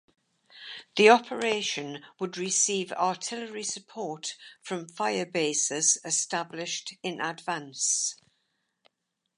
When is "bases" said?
5.27-5.99